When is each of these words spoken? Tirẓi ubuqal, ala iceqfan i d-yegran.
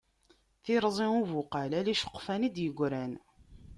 Tirẓi 0.63 1.05
ubuqal, 1.19 1.71
ala 1.79 1.91
iceqfan 1.93 2.45
i 2.47 2.49
d-yegran. 2.55 3.13